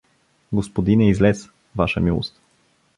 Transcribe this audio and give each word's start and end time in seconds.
—Господине, 0.53 1.09
излез, 1.09 1.49
ваша 1.75 1.99
милост! 1.99 2.41